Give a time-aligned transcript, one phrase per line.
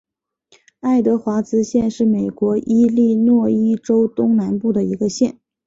[0.79, 5.37] 爱德华兹县是美国伊利诺伊州东南部的一个县。